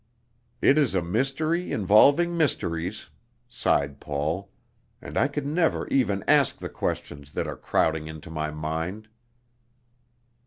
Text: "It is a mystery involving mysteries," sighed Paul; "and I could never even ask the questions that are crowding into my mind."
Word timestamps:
"It 0.63 0.79
is 0.79 0.95
a 0.95 1.03
mystery 1.03 1.71
involving 1.71 2.35
mysteries," 2.35 3.09
sighed 3.47 3.99
Paul; 3.99 4.49
"and 4.99 5.15
I 5.15 5.27
could 5.27 5.45
never 5.45 5.87
even 5.89 6.23
ask 6.27 6.57
the 6.57 6.69
questions 6.69 7.33
that 7.33 7.45
are 7.45 7.55
crowding 7.55 8.07
into 8.07 8.31
my 8.31 8.49
mind." 8.49 9.09